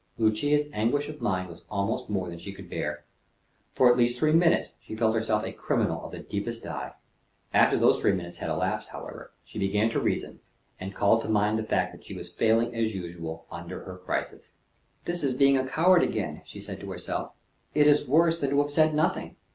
[0.17, 3.05] Lucia's anguish of mind was almost more than she could bear.
[3.75, 6.93] For at least three minutes she felt herself a criminal of the deepest dye;
[7.53, 10.39] after the three minutes had elapsed, however, she began to reason,
[10.79, 14.53] and called to mind the fact that she was failing as usual under her crisis.
[15.05, 17.33] "This is being a coward again," she said to herself.
[17.75, 19.35] "It is worse than to have said nothing.